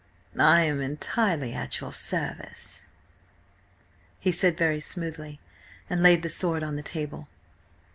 "I 0.39 0.61
am 0.63 0.81
entirely 0.81 1.53
at 1.53 1.79
your 1.79 1.93
service," 1.93 2.87
he 4.19 4.31
said 4.31 4.57
very 4.57 4.79
smoothly, 4.79 5.39
and 5.91 6.01
laid 6.01 6.23
the 6.23 6.29
sword 6.31 6.63
on 6.63 6.75
the 6.75 6.81
table. 6.81 7.27